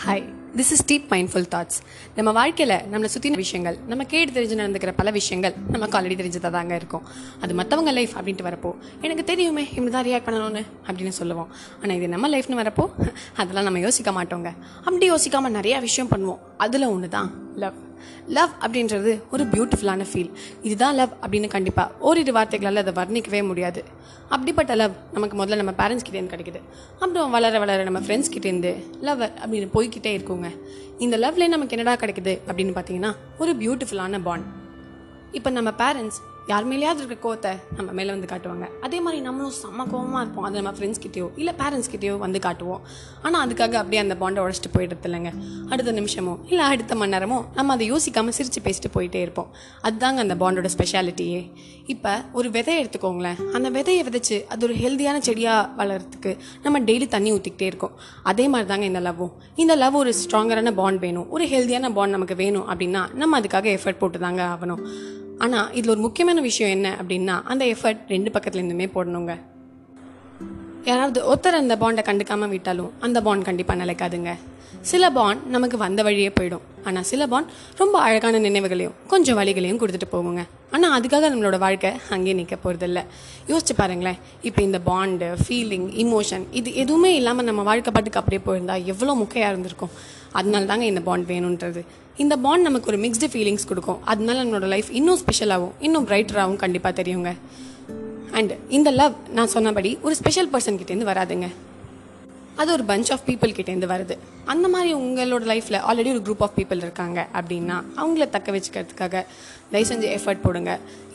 Hi 0.00 0.22
this 0.56 0.70
is 0.70 0.84
Deep 0.86 1.04
Mindful 1.10 1.46
Thoughts 1.54 1.78
நம்ம 2.14 2.32
வாழ்க்கையில் 2.32 2.76
நம்மளை 2.92 3.08
சுற்றின 3.14 3.34
விஷயங்கள் 3.34 3.78
நம்ம 3.86 4.04
கேட்டு 4.04 4.32
தெரிஞ்சு 4.38 4.58
நடந்துக்கிற 4.60 4.92
பல 4.96 5.10
விஷயங்கள் 5.10 5.54
நமக்கு 5.70 5.98
ஆல்ரெடி 5.98 6.16
தெரிஞ்சதாக 6.20 6.50
தாங்க 6.50 6.74
இருக்கும். 6.74 7.02
அது 7.40 7.54
மற்றவங்க 7.54 7.92
லைஃப் 7.92 8.14
அப்படின்ட்டு 8.18 8.46
வரப்போ 8.48 8.74
எனக்கு 9.00 9.24
தெரியுமே 9.24 9.64
இப்படி 9.68 9.90
தான் 9.90 10.04
ரியாக்ட் 10.04 10.26
பண்ணணும்னு 10.28 10.62
அப்படின்னு 10.86 11.08
சொல்லுவோம். 11.08 11.48
ஆனால் 11.82 11.96
இது 11.96 12.08
நம்ம 12.08 12.28
லைஃப்னு 12.28 12.60
வரப்போ 12.62 12.86
அதெல்லாம் 13.36 13.64
நம்ம 13.64 13.78
யோசிக்க 13.78 14.10
மாட்டோங்க. 14.10 14.52
அப்படி 14.84 15.10
யோசிக்காமல் 15.10 15.56
நிறையா 15.58 15.80
விஷயம் 15.80 16.10
பண்ணுவோம். 16.10 16.38
அதில் 16.56 16.84
ஒன்று 16.84 17.08
தான் 17.08 17.30
லவ் 17.56 17.74
லவ் 18.36 18.52
அப்படின்றது 18.60 19.12
ஒரு 19.32 19.44
பியூட்டிஃபுல்லான 19.44 20.04
ஃபீல் 20.12 20.30
இதுதான் 20.62 20.94
லவ் 20.94 21.14
அப்படின்னு 21.22 21.48
கண்டிப்பாக 21.48 21.94
ஓரிரு 21.98 22.32
வார்த்தைகளால் 22.32 22.82
அதை 22.84 22.92
வர்ணிக்கவே 23.00 23.46
முடியாது. 23.46 23.84
அப்படிப்பட்ட 24.28 24.74
லவ் 24.74 24.94
நமக்கு 25.12 25.36
முதல்ல 25.44 25.60
நம்ம 25.62 25.74
பேரண்ட்ஸ் 25.80 26.06
கிட்டேருந்து 26.08 26.34
கிடைக்குது. 26.34 26.60
அப்புறம் 26.98 27.30
வளர 27.30 27.58
வளர 27.58 27.82
நம்ம 27.82 28.00
ஃப்ரெண்ட்ஸ் 28.00 28.32
கிட்டேருந்து 28.34 28.72
லவ் 29.00 29.22
அப்படின்னு 29.22 29.68
போய்கிட்டே 29.74 30.12
இருக்குங்க. 30.18 30.50
இந்த 30.98 31.16
லவ்லேயே 31.18 31.48
நமக்கு 31.48 31.76
என்னடா 31.76 31.94
கிடைக்குது 32.02 32.34
அப்படின்னு 32.48 32.74
பார்த்தீங்கன்னா 32.78 33.12
ஒரு 33.38 33.52
பியூட்டிஃபுல்லான 33.62 34.20
பாண்ட் 34.22 34.46
இப்போ 35.32 35.50
நம்ம 35.50 35.70
பேரண்ட்ஸ் 35.78 36.20
யார் 36.50 36.66
மேலேயாவது 36.70 37.00
இருக்க 37.02 37.16
கோத்தை 37.24 37.50
நம்ம 37.76 37.90
மேலே 37.98 38.10
வந்து 38.14 38.28
காட்டுவாங்க. 38.30 38.66
அதே 38.86 38.98
மாதிரி 39.04 39.18
நம்மளும் 39.26 39.54
செம்ம 39.60 39.86
கோவமாக 39.92 40.22
இருப்போம். 40.24 40.46
அது 40.48 40.56
நம்ம 40.60 40.72
ஃப்ரெண்ட்ஸ் 40.78 41.02
கிட்டேயோ 41.04 41.26
இல்லை 41.40 41.52
பேரண்ட்ஸ்கிட்டயோ 41.60 42.14
வந்து 42.24 42.38
காட்டுவோம். 42.46 42.82
ஆனால் 43.26 43.40
அதுக்காக 43.44 43.76
அப்படியே 43.80 44.00
அந்த 44.04 44.14
பாண்டை 44.22 44.40
உடச்சிட்டு 44.44 44.72
போயிடுறது 44.76 45.08
இல்லைங்க. 45.10 45.32
அடுத்த 45.72 45.92
நிமிஷமோ 46.00 46.34
இல்லை 46.50 46.64
அடுத்த 46.72 46.94
மணி 47.02 47.14
நேரமோ 47.16 47.38
நம்ம 47.58 47.76
அதை 47.76 47.86
யோசிக்காமல் 47.92 48.36
சிரித்து 48.38 48.62
பேசிட்டு 48.66 48.90
போயிட்டே 48.96 49.22
இருப்போம். 49.26 49.48
அதுதாங்க 49.88 50.24
அந்த 50.26 50.36
பாண்டோட 50.42 50.70
ஸ்பெஷாலிட்டியே 50.76 51.42
இப்போ 51.94 52.12
ஒரு 52.38 52.48
விதையை 52.56 52.80
எடுத்துக்கோங்களேன். 52.82 53.38
அந்த 53.56 53.68
விதையை 53.78 54.02
விதைச்சு 54.08 54.36
அது 54.52 54.62
ஒரு 54.68 54.74
ஹெல்த்தியான 54.82 55.20
செடியாக 55.28 55.62
வளர்கிறதுக்கு 55.80 56.34
நம்ம 56.66 56.80
டெய்லி 56.90 57.08
தண்ணி 57.16 57.32
ஊற்றிக்கிட்டே 57.36 57.70
இருக்கோம். 57.72 57.96
அதே 58.32 58.46
மாதிரி 58.52 58.68
தாங்க 58.72 58.86
இந்த 58.92 59.02
லவ்வும் 59.08 59.32
இந்த 59.64 59.74
லவ் 59.84 59.98
ஒரு 60.02 60.12
ஸ்ட்ராங்கரான 60.20 60.74
பாண்ட் 60.82 61.02
வேணும். 61.06 61.26
ஒரு 61.36 61.46
ஹெல்த்தியான 61.54 61.92
பாண்ட் 61.98 62.16
நமக்கு 62.18 62.36
வேணும் 62.44 62.68
அப்படின்னா 62.72 63.02
நம்ம 63.22 63.40
அதுக்காக 63.40 63.68
எஃபர்ட் 63.78 64.00
போட்டு 64.04 64.20
தாங்க 64.26 64.42
ஆகணும். 64.52 64.84
ஆனால் 65.38 65.72
இதில் 65.72 65.90
ஒரு 65.90 66.00
முக்கியமான 66.00 66.40
விஷயம் 66.40 66.70
என்ன 66.70 66.96
அப்படின்னா 67.02 67.42
அந்த 67.42 67.64
எஃபர்ட் 67.64 68.02
ரெண்டு 68.08 68.30
பக்கத்துலேருந்துமே 68.30 68.88
போடணுங்க. 68.94 69.38
யாராவது 70.86 71.18
ஒருத்தர் 71.30 71.56
அந்த 71.62 71.74
பாண்டை 71.82 72.02
கண்டுக்காமல் 72.06 72.50
விட்டாலும் 72.52 72.90
அந்த 73.06 73.18
பாண்ட் 73.26 73.46
கண்டிப்பாக 73.48 73.78
நிலைக்காதுங்க. 73.82 74.30
சில 74.90 75.10
பாண்ட் 75.16 75.42
நமக்கு 75.54 75.76
வந்த 75.82 76.00
வழியே 76.06 76.30
போயிடும். 76.38 76.64
ஆனால் 76.88 77.06
சில 77.10 77.26
பாண்ட் 77.32 77.50
ரொம்ப 77.80 77.96
அழகான 78.06 78.38
நினைவுகளையும் 78.46 78.96
கொஞ்சம் 79.12 79.38
வழிகளையும் 79.40 79.78
கொடுத்துட்டு 79.82 80.08
போகுங்க. 80.14 80.42
ஆனால் 80.74 80.94
அதுக்காக 80.96 81.30
நம்மளோட 81.32 81.56
வாழ்க்கை 81.64 81.90
அங்கேயே 82.14 82.34
நிற்க 82.40 82.56
போகிறதில்ல 82.64 83.00
யோசிச்சு 83.50 83.74
பாருங்களேன். 83.80 84.18
இப்போ 84.48 84.60
இந்த 84.68 84.78
பாண்டு 84.90 85.28
ஃபீலிங் 85.44 85.88
இமோஷன் 86.04 86.46
இது 86.60 86.70
எதுவுமே 86.82 87.10
இல்லாமல் 87.20 87.48
நம்ம 87.50 87.64
வாழ்க்கை 87.70 87.92
பாட்டுக்கு 87.96 88.20
அப்படியே 88.22 88.42
போயிருந்தா 88.48 88.76
எவ்வளோ 88.92 89.14
முக்கையாக 89.22 89.52
இருந்திருக்கும். 89.54 89.92
அதனால 90.38 90.64
தாங்க 90.70 90.86
இந்த 90.92 91.02
பாண்ட் 91.08 91.28
வேணுன்றது. 91.32 91.82
இந்த 92.22 92.34
பாண்ட் 92.46 92.66
நமக்கு 92.68 92.90
ஒரு 92.92 93.00
மிக்ஸ்டு 93.04 93.28
ஃபீலிங்ஸ் 93.34 93.68
கொடுக்கும். 93.72 94.00
அதனால 94.12 94.38
நம்மளோட 94.44 94.68
லைஃப் 94.74 94.90
இன்னும் 95.00 95.20
ஸ்பெஷலாகவும் 95.24 95.76
இன்னும் 95.86 96.08
பிரைட்டராகவும் 96.10 96.62
கண்டிப்பாக 96.64 96.94
தெரியுங்க. 97.02 97.32
அண்ட் 98.38 98.52
இந்த 98.76 98.90
லவ் 99.00 99.14
நான் 99.36 99.52
சொன்னபடி 99.56 99.90
ஒரு 100.06 100.14
ஸ்பெஷல் 100.20 100.50
பர்சன் 100.52 100.78
கிட்டேருந்து 100.80 101.10
வராதுங்க. 101.12 101.48
அது 102.60 102.70
ஒரு 102.72 102.84
பஞ்ச் 102.88 103.10
ஆஃப் 103.14 103.24
பீப்புள் 103.26 103.54
கிட்டேருந்து 103.56 103.88
வருது. 103.92 104.14
அந்த 104.52 104.66
மாதிரி 104.72 104.90
உங்களோட 104.94 105.44
லைஃப்பில் 105.50 105.78
ஆல்ரெடி 105.88 106.10
ஒரு 106.14 106.22
குரூப் 106.26 106.42
ஆஃப் 106.46 106.56
பீப்புள் 106.56 106.82
இருக்காங்க 106.86 107.18
அப்படின்னா 107.38 107.76
அவங்கள 108.00 108.26
தக்க 108.34 108.52
வச்சுக்கிறதுக்காக 108.56 109.24
தயவு 109.72 109.88
செஞ்சு 109.90 110.08
எஃபர்ட் 110.16 110.42
போடுங்க. 110.46 110.72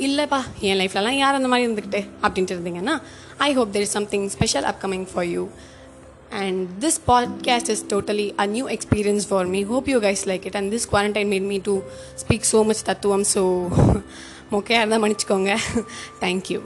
இல்லைப்பா 0.07 0.39
என் 0.67 0.79
லைஃப்லலாம் 0.81 1.17
யார் 1.23 1.39
அந்த 1.39 1.49
மாதிரி 1.53 1.67
இருந்துக்கிட்டு 1.67 2.01
அப்படின்ட்டு 2.25 2.55
இருந்தீங்கன்னா 2.57 2.95
I 3.47 3.49
hope 3.57 3.73
there 3.75 3.85
is 3.87 3.95
something 3.97 4.27
special 4.35 4.67
upcoming 4.71 5.07
for 5.13 5.29
you 5.35 5.43
and 6.30 6.68
this 6.80 6.98
podcast 7.10 7.68
is 7.68 7.82
totally 7.82 8.34
a 8.38 8.46
new 8.46 8.66
experience 8.66 9.24
for 9.24 9.44
me 9.44 9.62
hope 9.62 9.88
you 9.92 10.00
guys 10.00 10.26
like 10.26 10.46
it 10.46 10.54
and 10.54 10.72
this 10.72 10.86
quarantine 10.86 11.28
made 11.28 11.46
me 11.52 11.58
to 11.68 11.74
speak 12.22 12.44
so 12.52 12.60
much 12.64 12.82
தத்துவம் 12.90 13.26
so 13.34 13.44
மொக்கையாக 14.54 14.82
இருந்தால் 14.82 15.02
மன்னிச்சுக்கோங்க 15.02 15.52
thank you 16.22 16.60